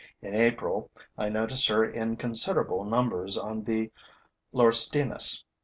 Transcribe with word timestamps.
In 0.19 0.33
April, 0.33 0.89
I 1.15 1.29
notice 1.29 1.67
her 1.67 1.85
in 1.85 2.15
considerable 2.15 2.83
numbers 2.85 3.37
on 3.37 3.65
the 3.65 3.91
laurestinus. 4.51 5.43